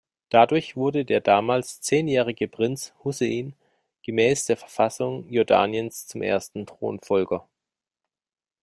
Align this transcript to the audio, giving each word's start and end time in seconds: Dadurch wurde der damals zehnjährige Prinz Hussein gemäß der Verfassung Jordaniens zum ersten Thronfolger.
Dadurch 0.29 0.75
wurde 0.75 1.05
der 1.05 1.21
damals 1.21 1.79
zehnjährige 1.79 2.47
Prinz 2.47 2.91
Hussein 3.03 3.53
gemäß 4.01 4.45
der 4.47 4.57
Verfassung 4.57 5.29
Jordaniens 5.29 6.07
zum 6.07 6.23
ersten 6.23 6.65
Thronfolger. 6.65 7.47